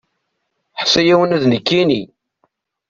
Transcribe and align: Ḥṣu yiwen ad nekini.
Ḥṣu 0.81 0.99
yiwen 1.05 1.35
ad 1.35 1.43
nekini. 1.47 2.01